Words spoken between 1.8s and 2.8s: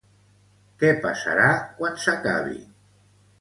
quan s'acabi?